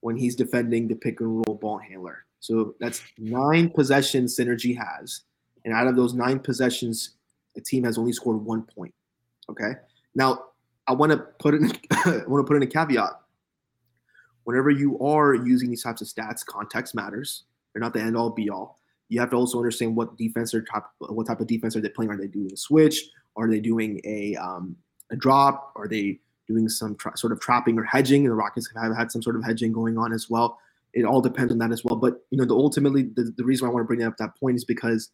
[0.00, 2.26] when he's defending the pick and roll ball handler.
[2.40, 5.22] So that's nine possessions Synergy has.
[5.64, 7.16] And out of those nine possessions,
[7.54, 8.94] the team has only scored one point.
[9.48, 9.72] Okay.
[10.14, 10.44] Now
[10.86, 13.20] I want to put in I want to put in a caveat.
[14.44, 17.44] Whenever you are using these types of stats, context matters.
[17.72, 18.78] They're not the end all be all.
[19.08, 21.88] You have to also understand what defense are type, what type of defense are they
[21.88, 22.10] playing?
[22.10, 23.10] Are they doing a switch?
[23.36, 24.76] Are they doing a um,
[25.10, 25.72] a drop?
[25.76, 28.24] Are they doing some tra- sort of trapping or hedging?
[28.24, 30.58] The Rockets have had some sort of hedging going on as well.
[30.92, 31.96] It all depends on that as well.
[31.96, 34.56] But you know, the ultimately the, the reason I want to bring up that point
[34.56, 35.10] is because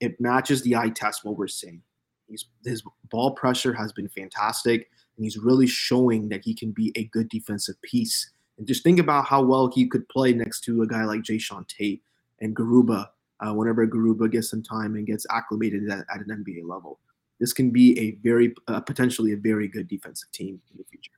[0.00, 1.82] it matches the eye test what we're seeing.
[2.28, 6.92] He's, his ball pressure has been fantastic, and he's really showing that he can be
[6.96, 8.30] a good defensive piece.
[8.58, 11.66] And just think about how well he could play next to a guy like Jae'Sean
[11.68, 12.02] Tate
[12.40, 13.08] and Garuba
[13.40, 17.00] uh, whenever Garuba gets some time and gets acclimated at, at an NBA level
[17.44, 21.12] this can be a very uh, potentially a very good defensive team in the future.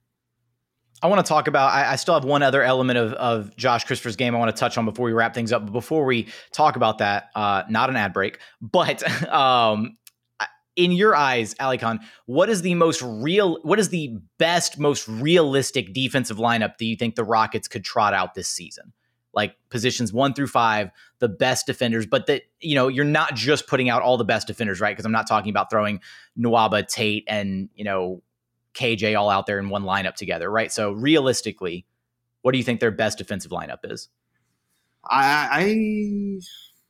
[1.01, 1.73] I want to talk about.
[1.73, 4.59] I, I, still have one other element of, of Josh Christopher's game I want to
[4.59, 5.67] touch on before we wrap things up.
[5.67, 9.99] But before we talk about that, uh, not an ad break, but um,
[10.75, 13.61] in your eyes, Alykhan, what is the most real?
[13.63, 18.15] What is the best, most realistic defensive lineup that you think the Rockets could trot
[18.15, 18.93] out this season?
[19.37, 23.69] Like positions one through five, the best defenders, but that you know you're not just
[23.69, 24.93] putting out all the best defenders, right?
[24.93, 26.01] Because I'm not talking about throwing
[26.39, 28.23] Nwaba, Tate, and you know
[28.75, 30.73] KJ all out there in one lineup together, right?
[30.73, 31.85] So realistically,
[32.43, 34.09] what do you think their best defensive lineup is?
[35.05, 36.41] I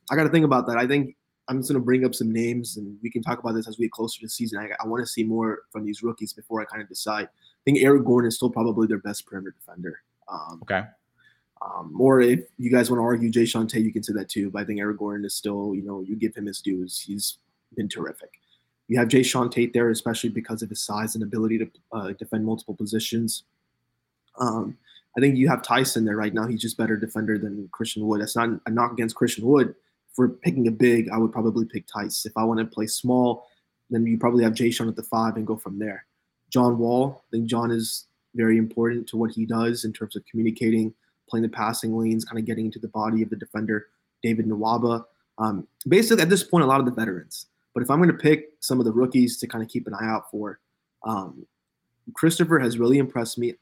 [0.09, 0.77] I, I got to think about that.
[0.77, 1.17] I think
[1.49, 3.77] I'm just going to bring up some names, and we can talk about this as
[3.77, 4.59] we get closer to the season.
[4.59, 7.25] I, I want to see more from these rookies before I kind of decide.
[7.25, 10.01] I think Eric Gordon is still probably their best perimeter defender.
[10.29, 10.83] Um, okay.
[11.61, 14.49] Um, or if you guys want to argue Jae'Sean Tate, you can say that too.
[14.51, 16.99] But I think Eric Gordon is still, you know, you give him his dues.
[16.99, 17.37] He's
[17.75, 18.39] been terrific.
[18.87, 22.45] You have Jae'Sean Tate there, especially because of his size and ability to uh, defend
[22.45, 23.43] multiple positions.
[24.39, 24.77] Um,
[25.17, 26.47] I think you have Tyson there right now.
[26.47, 28.21] He's just better defender than Christian Wood.
[28.21, 29.73] That's not a knock against Christian Wood.
[30.13, 32.31] For picking a big, I would probably pick Tyson.
[32.31, 33.47] If I want to play small,
[33.89, 36.05] then you probably have Jae'Sean at the five and go from there.
[36.49, 40.23] John Wall, I think John is very important to what he does in terms of
[40.29, 40.93] communicating,
[41.29, 43.87] playing the passing lanes, kind of getting into the body of the defender.
[44.23, 45.05] David Nwaba.
[45.37, 47.47] Um, basically, at this point, a lot of the veterans.
[47.73, 49.93] But if I'm going to pick some of the rookies to kind of keep an
[49.93, 50.59] eye out for,
[51.05, 51.45] um,
[52.13, 53.53] Christopher has really impressed me.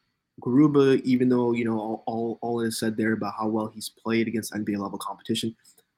[0.41, 3.89] Garuba, even though you know all, all, all is said there about how well he's
[3.89, 5.55] played against NBA level competition,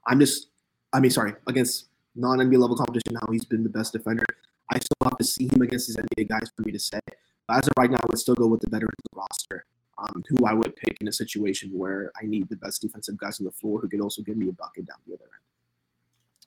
[0.07, 0.47] I'm just,
[0.93, 4.25] I mean, sorry, against non NBA level competition, how he's been the best defender.
[4.71, 6.99] I still have to see him against these NBA guys for me to say.
[7.47, 9.65] But as of right now, I would still go with the veterans roster,
[9.99, 13.39] um, who I would pick in a situation where I need the best defensive guys
[13.39, 15.46] on the floor who could also give me a bucket down the other end.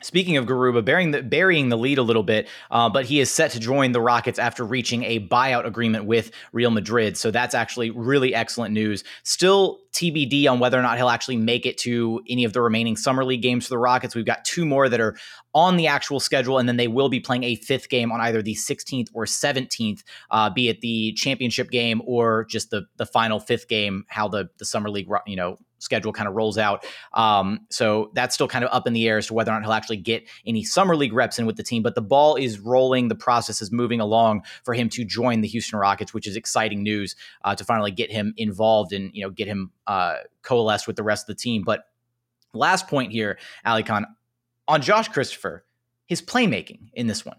[0.03, 3.31] Speaking of Garuba, burying the, burying the lead a little bit, uh, but he is
[3.31, 7.19] set to join the Rockets after reaching a buyout agreement with Real Madrid.
[7.19, 9.05] So that's actually really excellent news.
[9.25, 12.97] Still TBD on whether or not he'll actually make it to any of the remaining
[12.97, 14.15] Summer League games for the Rockets.
[14.15, 15.17] We've got two more that are
[15.55, 18.41] on the actual schedule, and then they will be playing a fifth game on either
[18.41, 23.41] the 16th or 17th, uh, be it the championship game or just the the final
[23.41, 24.05] fifth game.
[24.09, 26.85] How the the Summer League you know schedule kind of rolls out.
[27.15, 29.63] Um, so that's still kind of up in the air as to whether or not
[29.63, 31.83] he'll actually get any summer league reps in with the team.
[31.83, 35.49] But the ball is rolling, the process is moving along for him to join the
[35.49, 39.31] Houston Rockets, which is exciting news uh, to finally get him involved and you know
[39.31, 41.63] get him uh, coalesced with the rest of the team.
[41.65, 41.85] But
[42.53, 44.05] last point here, Alykhan,
[44.69, 45.65] on Josh Christopher,
[46.07, 47.37] his playmaking in this one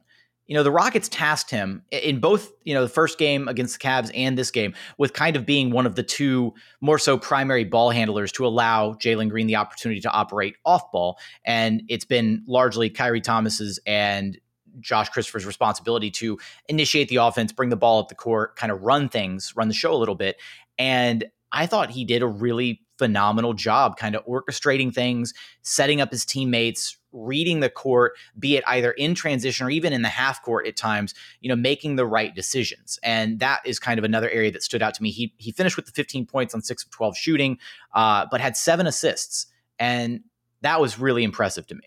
[0.51, 3.87] you know, the Rockets tasked him in both, you know, the first game against the
[3.87, 7.63] Cavs and this game with kind of being one of the two more so primary
[7.63, 11.17] ball handlers to allow Jalen Green the opportunity to operate off ball.
[11.45, 14.37] And it's been largely Khyri Thomas's and
[14.81, 16.37] Josh Christopher's responsibility to
[16.67, 19.73] initiate the offense, bring the ball up the court, kind of run things, run the
[19.73, 20.35] show a little bit.
[20.77, 26.11] And I thought he did a really phenomenal job kind of orchestrating things, setting up
[26.11, 30.41] his teammates, reading the court, be it either in transition or even in the half
[30.41, 32.99] court at times, you know, making the right decisions.
[33.03, 35.11] And that is kind of another area that stood out to me.
[35.11, 37.57] He he finished with the 15 points on six of 12 shooting,
[37.93, 39.47] uh, but had seven assists.
[39.79, 40.21] And
[40.61, 41.81] that was really impressive to me.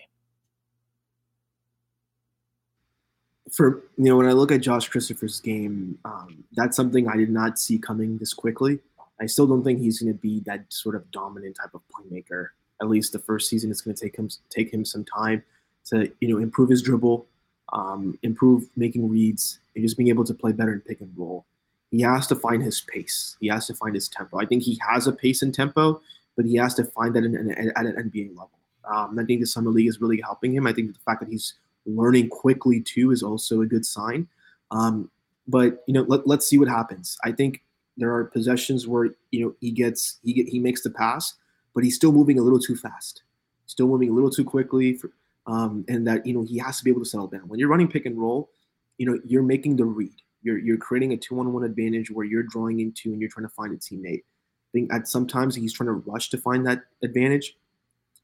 [3.51, 7.29] For you know, when I look at Josh Christopher's game, um, that's something I did
[7.29, 8.79] not see coming this quickly.
[9.21, 12.49] I still don't think he's going to be that sort of dominant type of playmaker
[12.81, 13.71] at least the first season.
[13.71, 15.43] It's going to take him take him some time
[15.85, 17.25] to you know improve his dribble,
[17.73, 21.45] um, improve making reads, and just being able to play better in pick and roll.
[21.91, 23.37] He has to find his pace.
[23.39, 24.39] He has to find his tempo.
[24.39, 26.01] I think he has a pace and tempo,
[26.35, 28.51] but he has to find that in, in, at an NBA level.
[28.83, 30.67] Um, I think the summer league is really helping him.
[30.67, 31.53] I think the fact that he's
[31.85, 34.27] learning quickly too is also a good sign.
[34.71, 35.09] Um,
[35.47, 37.17] but you know, let, let's see what happens.
[37.23, 37.61] I think
[37.97, 41.35] there are possessions where you know he gets he get, he makes the pass,
[41.75, 43.21] but he's still moving a little too fast,
[43.67, 45.11] still moving a little too quickly, for,
[45.45, 47.47] um, and that you know he has to be able to settle down.
[47.47, 48.49] When you're running pick and roll,
[48.97, 50.15] you know you're making the read.
[50.41, 53.73] You're you're creating a two-on-one advantage where you're drawing into and you're trying to find
[53.73, 54.23] a teammate.
[54.23, 57.55] I think at sometimes he's trying to rush to find that advantage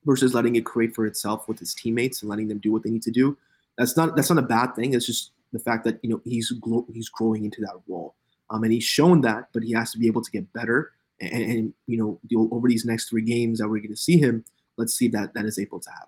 [0.05, 2.89] versus letting it create for itself with his teammates and letting them do what they
[2.89, 3.37] need to do.
[3.77, 4.93] That's not that's not a bad thing.
[4.93, 6.53] It's just the fact that you know he's
[6.93, 8.15] he's growing into that role,
[8.49, 11.43] um, and he's shown that, but he has to be able to get better and,
[11.43, 14.43] and you know over these next three games that we're going to see him,
[14.77, 16.07] let's see that that is able to happen.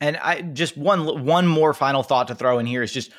[0.00, 3.10] And I just one one more final thought to throw in here is just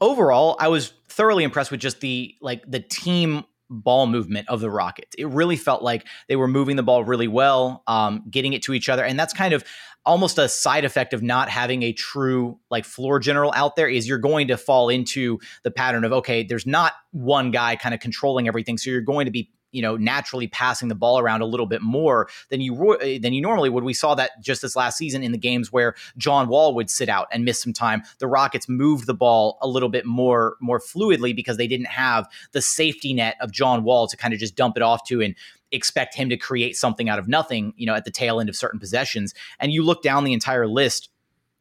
[0.00, 4.70] overall, I was thoroughly impressed with just the like the team ball movement of the
[4.70, 5.14] Rockets.
[5.18, 8.74] It really felt like they were moving the ball really well, um, getting it to
[8.74, 9.64] each other, and that's kind of
[10.04, 14.08] almost a side effect of not having a true like floor general out there is
[14.08, 18.00] you're going to fall into the pattern of okay there's not one guy kind of
[18.00, 21.46] controlling everything so you're going to be you know naturally passing the ball around a
[21.46, 23.84] little bit more than you eh, than you normally would.
[23.84, 27.10] We saw that just this last season in the games where John Wall would sit
[27.10, 28.02] out and miss some time.
[28.18, 32.26] The Rockets moved the ball a little bit more more fluidly because they didn't have
[32.52, 35.34] the safety net of John Wall to kind of just dump it off to and
[35.72, 38.56] expect him to create something out of nothing, you know, at the tail end of
[38.56, 39.34] certain possessions.
[39.60, 41.10] And you look down the entire list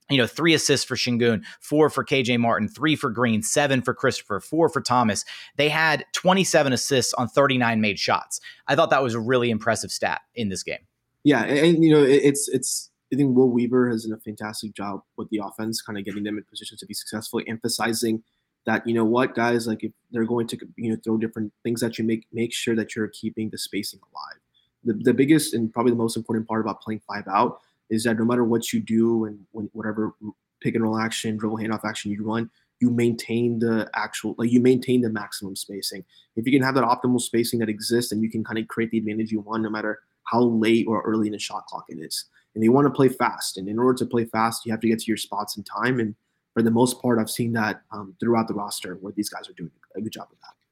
[0.09, 3.93] you know, three assists for Sengun, four for KJ Martin, three for Green, seven for
[3.93, 5.25] Christopher, four for Thomas.
[5.57, 8.39] They had 27 assists on 39 made shots.
[8.67, 10.85] I thought that was a really impressive stat in this game.
[11.23, 14.73] Yeah, and, and you know, it's it's I think Will Weaver has done a fantastic
[14.73, 18.23] job with the offense, kind of getting them in position to be successful, emphasizing
[18.65, 21.81] that you know what guys like if they're going to you know throw different things
[21.81, 24.39] at you, make make sure that you're keeping the spacing alive.
[24.83, 28.17] The, the biggest and probably the most important part about playing five out is that
[28.17, 30.13] no matter what you do and when, whatever
[30.61, 34.59] pick and roll action, dribble handoff action you run, you maintain the actual like you
[34.59, 36.03] maintain the maximum spacing.
[36.35, 38.91] If you can have that optimal spacing that exists and you can kind of create
[38.91, 41.99] the advantage you want no matter how late or early in the shot clock it
[41.99, 42.25] is.
[42.53, 43.57] And you want to play fast.
[43.57, 45.99] And in order to play fast, you have to get to your spots in time.
[45.99, 46.15] And
[46.53, 49.53] for the most part, I've seen that um, throughout the roster where these guys are
[49.53, 50.64] doing a good job of that.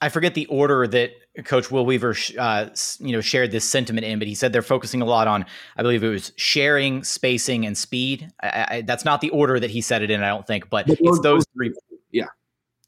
[0.00, 1.12] I forget the order that
[1.44, 2.66] Coach Will Weaver, uh,
[3.00, 5.82] you know, shared this sentiment in, but he said they're focusing a lot on, I
[5.82, 8.30] believe it was sharing, spacing, and speed.
[8.42, 10.86] I, I, that's not the order that he said it in, I don't think, but
[10.88, 11.72] it's those three.
[12.12, 12.26] Yeah.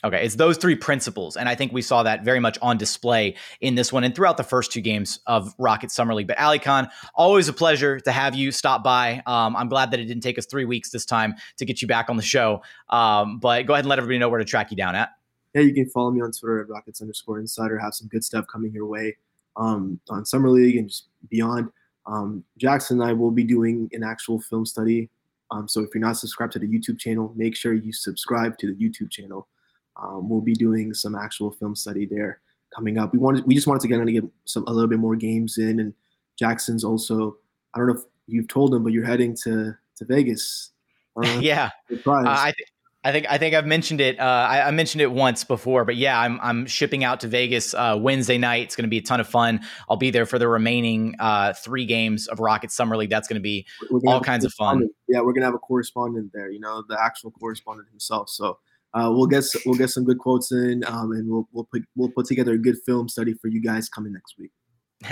[0.05, 3.35] Okay, it's those three principles, and I think we saw that very much on display
[3.61, 6.29] in this one and throughout the first two games of Rocket Summer League.
[6.29, 9.23] But Alykhan, always a pleasure to have you stop by.
[9.27, 11.89] Um, I'm glad that it didn't take us three weeks this time to get you
[11.89, 12.63] back on the show.
[12.91, 15.11] Um, but go ahead and let everybody know where to track you down at
[15.57, 17.79] yeah, you can follow me on Twitter at Rockets underscore Insider.
[17.79, 19.17] Have some good stuff coming your way
[19.57, 21.71] um, on Summer League and just beyond.
[22.07, 25.09] Um, Jackson and I will be doing an actual film study.
[25.51, 28.67] Um, so if you're not subscribed to the YouTube channel, make sure you subscribe to
[28.67, 29.49] the YouTube channel.
[29.97, 32.41] Um, we'll be doing some actual film study there
[32.75, 33.15] coming up.
[33.15, 35.57] We wanted, we just wanted to get to get some a little bit more games
[35.57, 35.95] in, and
[36.39, 37.39] Jackson's also.
[37.73, 40.73] I don't know if you've told him, but you're heading to to Vegas.
[41.17, 41.71] Uh, yeah,
[42.07, 42.69] uh, I th-
[43.07, 44.19] I think I think I've mentioned it.
[44.19, 47.73] Uh, I, I, mentioned it once before, but yeah, I'm I'm shipping out to Vegas
[47.73, 48.65] uh, Wednesday night.
[48.65, 49.61] It's going to be a ton of fun.
[49.89, 53.11] I'll be there for the remaining uh, three games of Rocket Summer League.
[53.11, 53.65] That's going to be
[54.09, 54.89] all kinds of fun.
[55.07, 56.51] Yeah, we're gonna have a correspondent there.
[56.51, 58.29] You know, the actual correspondent himself.
[58.29, 58.59] So
[58.93, 62.11] uh, we'll get we'll get some good quotes in, um, and we'll we'll put we'll
[62.11, 64.51] put together a good film study for you guys coming next week.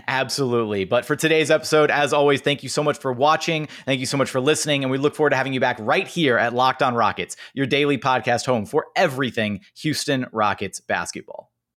[0.08, 0.84] Absolutely.
[0.84, 3.68] But for today's episode, as always, thank you so much for watching.
[3.84, 4.82] Thank you so much for listening.
[4.82, 7.66] And we look forward to having you back right here at Locked On Rockets, your
[7.66, 11.53] daily podcast home for everything Houston Rockets basketball.